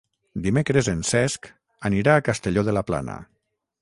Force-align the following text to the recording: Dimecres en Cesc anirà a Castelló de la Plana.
Dimecres 0.45 0.87
en 0.93 1.03
Cesc 1.09 1.47
anirà 1.91 2.17
a 2.21 2.25
Castelló 2.31 2.65
de 2.71 2.75
la 2.79 2.87
Plana. 2.89 3.19